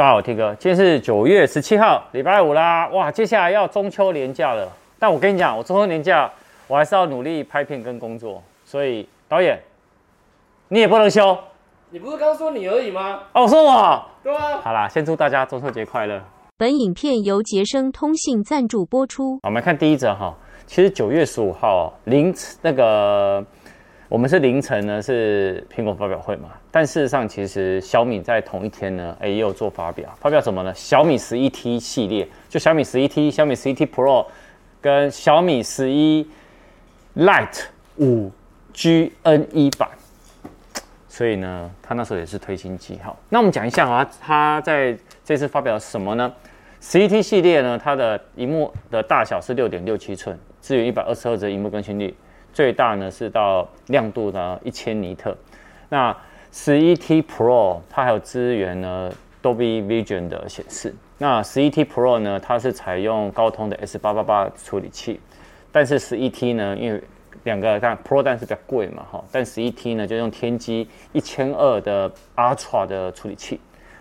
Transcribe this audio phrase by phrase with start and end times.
[0.00, 4.66] 大家好，T 哥，今天是九月十七号，礼拜五啦，哇，接下来要中秋连假了。
[4.98, 6.32] 但我跟你讲，我中秋连假，
[6.68, 8.42] 我还是要努力拍片跟工作。
[8.64, 9.60] 所以导演，
[10.68, 11.36] 你也不能休。
[11.90, 13.20] 你不是刚说你而已吗？
[13.34, 14.02] 哦，说我。
[14.24, 14.58] 对啊。
[14.62, 16.18] 好啦，先祝大家中秋节快乐。
[16.56, 19.34] 本影片由杰生通信赞助播出。
[19.42, 20.34] 好，我们来看第一则哈。
[20.64, 23.44] 其实九月十五号凌晨那个。
[24.10, 26.48] 我们是凌晨呢，是苹果发表会嘛？
[26.68, 30.12] 但事实上，其实小米在同一天呢，哎，也有做发表。
[30.18, 30.74] 发表什么呢？
[30.74, 34.26] 小米十一 T 系列，就小米十一 T、小米十一 T Pro
[34.80, 36.28] 跟小米十一
[37.16, 37.66] Lite
[37.98, 38.32] 五
[38.72, 39.88] G NE 版。
[41.08, 42.98] 所以呢，它那时候也是推新机。
[43.04, 46.32] 好，那我们讲一下啊，它在这次发表什么呢？
[46.80, 52.12] 十一 T 系列呢，它的荧幕的大小是六点六七寸，支援一百二十赫兹的萤幕更新率。
[52.52, 55.36] 最大呢是到亮度呢一千尼特，
[55.88, 56.16] 那
[56.52, 60.94] 十一 T Pro 它还有支援呢 d o b y Vision 的显示。
[61.18, 65.20] 那十一 T Pro 呢，它是采用高通的 S 八八八处理器，
[65.70, 67.02] 但是十一 T 呢，因为
[67.44, 73.60] 两个但 Pro 但是比较贵嘛哈，但十一 T 呢就用天玑一千二的 Ultra 的处理器，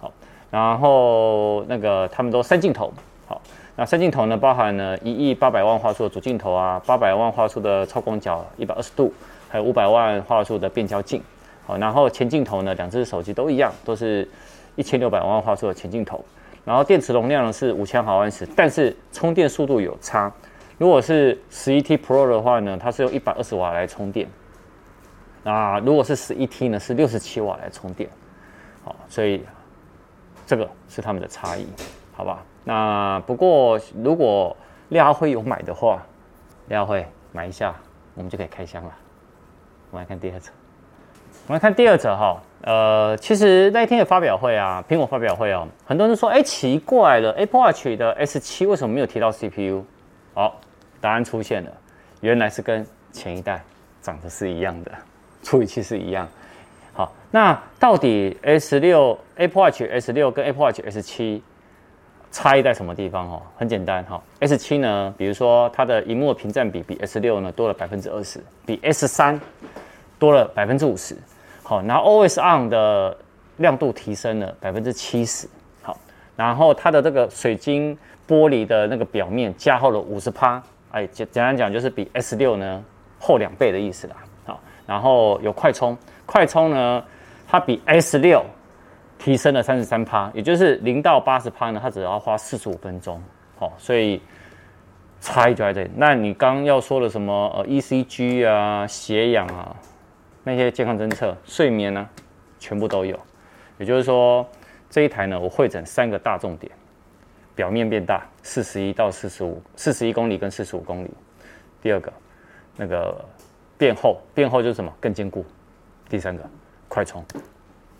[0.00, 0.12] 好，
[0.50, 2.92] 然后那个他们都三镜头，
[3.26, 3.40] 好。
[3.80, 9.10] 那三镜头呢，包含了一亿八百万画素的主镜头啊，八百万画素的超广角一百二十度，
[9.48, 11.22] 还有五百万画素的变焦镜。
[11.66, 14.28] 好，然后前镜头呢，两只手机都一样，都是
[14.76, 16.22] 一千六百万画素的前镜头。
[16.62, 20.30] 然后电池容量呢是五千毫安时，但是充电速度有差。
[20.76, 24.28] 如果是十一 T Pro 的话呢，它是用一百二十瓦来充电。
[25.42, 28.10] 那如果是十一 T 呢，是六十七瓦来充电。
[28.84, 29.42] 好，所以
[30.44, 31.66] 这个是他们的差异，
[32.12, 32.44] 好吧？
[32.70, 34.56] 那不过，如果
[34.90, 36.00] 廖阿辉有买的话，
[36.68, 37.74] 廖阿辉买一下，
[38.14, 38.90] 我们就可以开箱了。
[39.90, 40.52] 我们来看第二则，
[41.48, 42.40] 我们来看第二则哈。
[42.62, 49.82] 呃，其实那一天的发表会啊，苹果发表会哦，很多人说，哎，奇怪了，Apple Watch 的 S7 为什么没有提到 CPU？
[50.34, 50.60] 好，
[51.00, 51.72] 答案出现了，
[52.20, 53.60] 原来是跟前一代
[54.00, 54.92] 长得是一样的，
[55.42, 56.28] 处理器是一样。
[56.92, 61.40] 好，那到底 S6 Apple Watch S6 跟 Apple Watch S7？
[62.32, 63.42] 差异在什么地方哦？
[63.56, 69.40] 很简单哈，S 七呢，比如说它的荧幕屏占比比 S 六呢多了百分之二十，比 S 三
[70.18, 71.16] 多了百分之五十。
[71.64, 73.16] 好，然后 OS on 的
[73.56, 75.48] 亮度提升了百分之七十。
[75.82, 75.96] 好，
[76.36, 77.98] 然后它的这个水晶
[78.28, 80.62] 玻璃的那个表面加厚了五十趴。
[80.92, 82.84] 哎，简简单讲就是比 S 六呢
[83.18, 84.16] 厚两倍的意思啦。
[84.46, 87.04] 好，然后有快充，快充呢
[87.48, 88.44] 它比 S 六。
[89.22, 93.22] 提升了三十三趴，也就是零到八十趴呢，它只要花四十五分钟。
[93.58, 94.22] 好，所以
[95.20, 95.90] 差异就在这里。
[95.94, 99.76] 那你刚刚要说的什么呃 ECG 啊、血氧啊
[100.42, 102.08] 那些健康侦测、睡眠呢、
[102.58, 103.20] 全部都有。
[103.76, 104.48] 也就是说，
[104.88, 106.72] 这一台呢，我会诊三个大重点：
[107.54, 111.10] 表面变大，四十一到四十五，四十一公里跟四十五公里。
[111.82, 112.10] 第二个，
[112.78, 113.22] 那个
[113.76, 114.90] 变厚，变厚就是什么？
[114.98, 115.44] 更坚固。
[116.08, 116.42] 第三个，
[116.88, 117.22] 快充。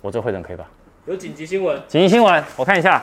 [0.00, 0.68] 我这会诊可以吧？
[1.04, 3.02] 有紧急新闻，紧急新闻，我看一下。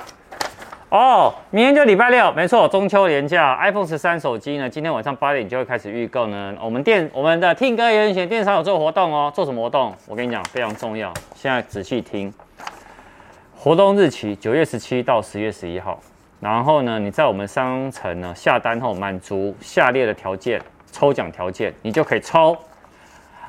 [0.89, 6.55] 哦，明天就礼拜六，没错，中秋连假，iPhone 十三手机呢，今天晚上八点就会开始预购呢。
[6.61, 9.93] 我们店，我们的 Tim 哥严选电商有做活动哦，做什么活动？
[10.07, 12.33] 我跟你讲，非常重要，现在仔细听。
[13.53, 15.99] 活动日期九月十七到十月十一号，
[16.39, 22.57] 然后呢，你在我们商城呢下单后，满足下列的条件，抽奖条件，你就可以抽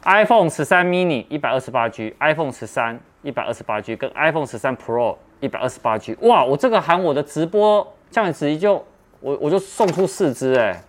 [0.02, 2.98] iPhone 十三 mini 一百二十八 G，iPhone 十三。
[3.22, 6.44] 一百二十八 G 跟 iPhone 十三 Pro 一百二十八 G，哇！
[6.44, 8.84] 我这个含我的直播这样子就
[9.20, 10.80] 我我就送出四支哎。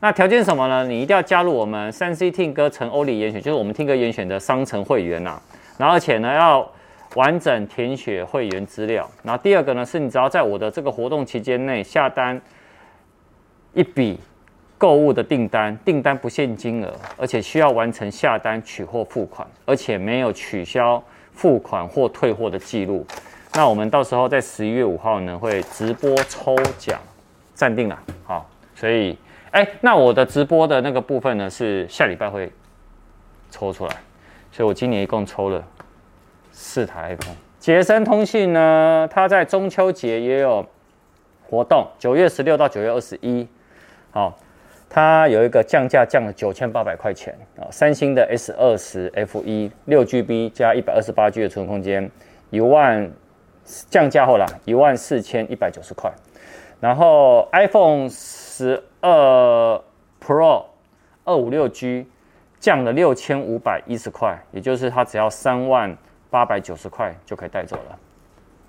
[0.00, 0.86] 那条件什么呢？
[0.86, 5.42] 你一定要加入我们三 C 听歌陈欧里严选，就是我们听歌严选的商城会员呐、啊。
[5.78, 6.70] 然后而且呢要
[7.14, 9.08] 完整填写会员资料。
[9.22, 12.40] 然后第二个呢是你只要在我的这个活动期间内下单
[13.72, 14.18] 一笔
[14.78, 21.02] 购物的订单，订单不限金额，而且需要完成下单取货付款，而且没有取消。
[21.36, 23.06] 付款或退货的记录，
[23.52, 26.98] 那我们到时候在十一月五号呢会直播抽奖，
[27.54, 29.16] 暂定了，好，所以
[29.50, 32.50] 哎，那我的直播的那个部分呢是下礼拜会
[33.50, 33.94] 抽出来，
[34.50, 35.62] 所以我今年一共抽了
[36.50, 37.36] 四台 iPhone。
[37.60, 40.66] 杰森通讯呢，它在中秋节也有
[41.48, 43.46] 活动，九月十六到九月二十一，
[44.10, 44.36] 好。
[44.88, 47.68] 它有一个降价降了九千八百块钱啊！
[47.70, 52.10] 三星的 S 二十 F1 六 GB 加一百二十八 G 的储存空间，
[52.50, 53.10] 一万
[53.90, 56.10] 降价后啦，一万四千一百九十块。
[56.80, 59.82] 然后 iPhone 十二
[60.24, 60.64] Pro
[61.24, 62.06] 二五六 G
[62.60, 65.96] 降了六千五百一十块，也就是它只要三万
[66.30, 67.98] 八百九十块就可以带走了。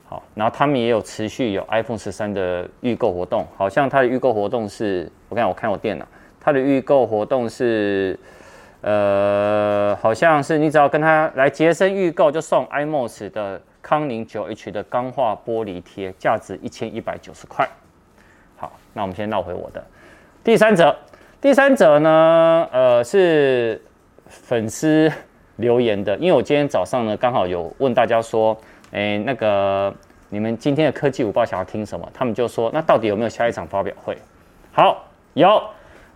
[0.09, 6.07] 好，然后他们也有持续有 iPhone 十三的预购活动，好像它的预购活动是，我看我看我电脑，
[6.39, 8.17] 它的预购活动是，
[8.79, 17.67] 呃，好像是你只要跟他来杰森预购，就送 iMOS 的康宁九 H 的钢化玻璃贴，价值一千一百九十块。
[18.55, 19.83] 好，那我们先绕回我的
[20.41, 20.95] 第三则，
[21.41, 23.81] 第三则呢，呃，是
[24.29, 25.11] 粉丝
[25.57, 28.57] 留言的，因为我今天早上呢刚好有问大家说。
[28.91, 29.93] 哎，那个，
[30.29, 32.09] 你们今天的科技五报想要听什么？
[32.13, 34.17] 他们就说，那到底有没有下一场发表会？
[34.71, 35.61] 好，有。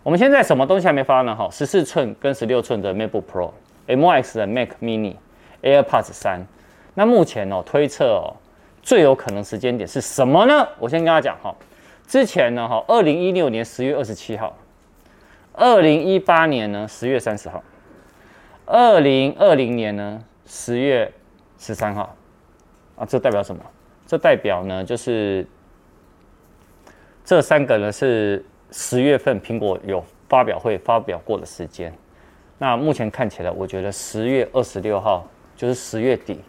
[0.03, 1.35] 我们现在什么东西还没发呢？
[1.35, 6.43] 哈，十四寸跟十六寸的 MacBook Pro，M X 的 Mac Mini，AirPods 三。
[6.95, 8.33] 那目前哦，推测哦，
[8.81, 10.67] 最有可能时间点是什么呢？
[10.79, 11.55] 我先跟大家讲哈，
[12.07, 14.57] 之前呢哈，二零一六年十月二十七号，
[15.53, 17.63] 二零一八年呢十月三十号，
[18.65, 21.13] 二零二零年呢十月
[21.59, 22.15] 十三号。
[23.01, 23.63] 啊，这代表什么？
[24.05, 25.43] 这代表呢，就是
[27.25, 31.91] 这三个呢是十月份苹果有发表会发表过的时间。
[32.59, 36.41] 那目前看起来，我觉得十月二十六号就是十月底，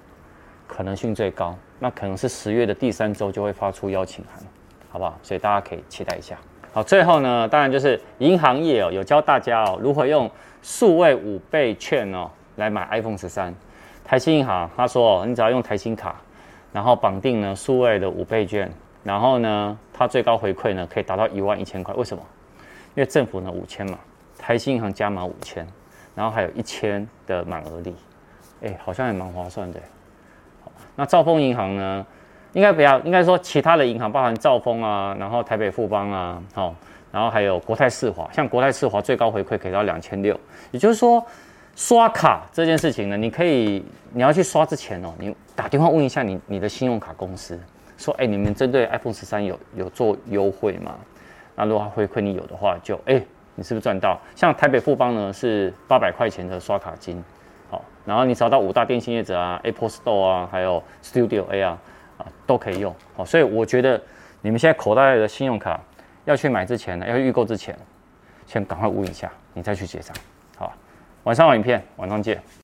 [0.69, 1.57] 可能性最高。
[1.79, 4.45] 那可能是十月的第三周就会发出邀请函，
[4.91, 5.19] 好不好？
[5.23, 6.37] 所以大家可以期待一下。
[6.71, 13.55] 好，最后呢，当然就是银行业哦，有教大家哦如何用数位五倍券哦来买 iPhone 十三。
[14.05, 16.21] 台新银行他说，你只要用台新卡。
[16.73, 18.71] 然后绑定呢数位的五倍券，
[19.05, 21.95] 然后呢，它最高回馈呢可以达到一万一千块。
[21.95, 22.23] 为什么？
[22.95, 23.99] 因为政府呢五千嘛，
[24.39, 25.67] 台新银行加码五千，
[26.15, 27.95] 然后还有一千的满额礼，
[28.63, 29.79] 哎，好像也蛮划算的。
[30.65, 32.07] 好，那兆丰银行呢，
[32.53, 36.75] 应该不要，应该说其他的银行，包含兆丰啊，然后台北富邦啊，好，
[37.11, 40.39] 然后还有国泰世华，像国泰世华最高回馈可以到两千六，
[40.71, 41.23] 也就是说。
[41.75, 47.59] 刷卡这件事情呢，你可以，你要去刷之前哦，你打电话问一下你你的信用卡公司，
[47.97, 50.95] 说，哎，你们针对 iPhone 十三有有做优惠吗？
[51.55, 53.23] 那如果回馈你有的话，就哎，
[53.55, 54.21] 你是不是赚到？
[54.35, 57.23] 像台北富邦呢是八百块钱的刷卡金，
[57.71, 61.79] 好，然后你找到五大电信业者啊，Apple Store 啊，还有 Studio A 啊，
[62.19, 64.01] 啊都可以用，好，所以我觉得
[64.41, 65.81] 你们现在口袋的信用卡
[66.27, 67.75] 要去买之前呢，要预购之前，
[68.47, 70.15] 先赶快问一下，你再去结账。
[70.57, 70.73] 好
[71.25, 72.62] 晚上好，影片，晚上见。